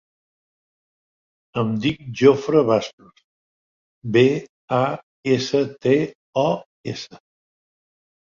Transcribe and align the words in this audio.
Em 1.61 1.73
dic 1.83 2.01
Jofre 2.21 2.63
Bastos: 2.69 3.21
be, 4.17 4.25
a, 4.79 4.81
essa, 5.35 5.61
te, 5.87 5.93
o, 6.47 6.49
essa. 6.97 7.23